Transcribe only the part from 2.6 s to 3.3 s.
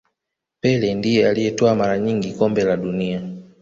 la dunia